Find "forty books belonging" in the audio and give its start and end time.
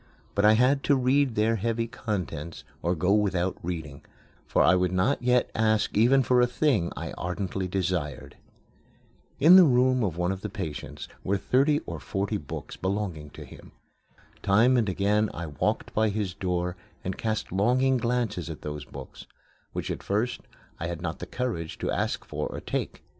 11.99-13.29